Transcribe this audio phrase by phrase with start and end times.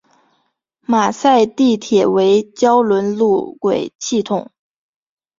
[0.87, 4.49] 马赛地铁为胶轮路轨系统。